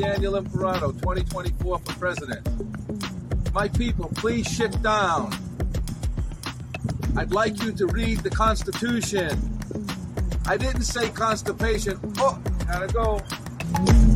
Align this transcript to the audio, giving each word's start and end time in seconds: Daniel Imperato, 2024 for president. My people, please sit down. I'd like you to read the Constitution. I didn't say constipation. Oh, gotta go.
Daniel 0.00 0.36
Imperato, 0.36 0.92
2024 0.92 1.78
for 1.78 1.92
president. 1.98 2.48
My 3.52 3.68
people, 3.68 4.10
please 4.14 4.48
sit 4.48 4.80
down. 4.80 5.30
I'd 7.18 7.32
like 7.32 7.62
you 7.62 7.70
to 7.72 7.86
read 7.86 8.20
the 8.20 8.30
Constitution. 8.30 9.58
I 10.46 10.56
didn't 10.56 10.84
say 10.84 11.10
constipation. 11.10 12.00
Oh, 12.16 12.40
gotta 12.66 12.90
go. 12.90 14.09